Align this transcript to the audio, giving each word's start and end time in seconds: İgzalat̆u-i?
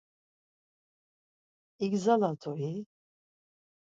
İgzalat̆u-i? 1.85 2.71